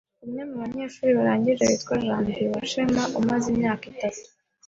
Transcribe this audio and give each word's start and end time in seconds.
Umwe 0.25 0.41
mu 0.49 0.55
banyeshuri 0.63 1.11
barangije 1.19 1.61
witwa 1.69 1.93
Janvière 2.03 2.47
UWASHEMA 2.51 3.03
umaze 3.19 3.45
imyaka 3.53 3.83
itatu 3.93 4.21